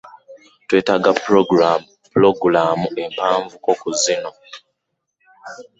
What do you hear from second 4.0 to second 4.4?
kino.